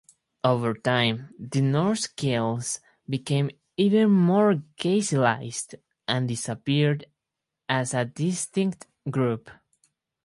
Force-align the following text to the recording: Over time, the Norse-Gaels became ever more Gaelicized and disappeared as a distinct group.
Over 0.43 0.73
time, 0.73 1.31
the 1.37 1.61
Norse-Gaels 1.61 2.79
became 3.07 3.51
ever 3.77 4.07
more 4.07 4.55
Gaelicized 4.75 5.75
and 6.07 6.27
disappeared 6.27 7.05
as 7.69 7.93
a 7.93 8.05
distinct 8.05 8.87
group. 9.11 9.51